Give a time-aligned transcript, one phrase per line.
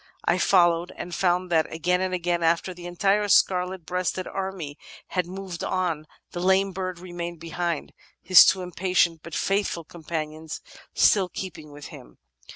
[0.25, 4.79] I f oUowed and found that, again and again, after the entire scarlet breasted army
[5.09, 10.59] had moved on, the lame bird remained behind, his two impatient but faithful companions
[10.95, 12.17] still keeping with him.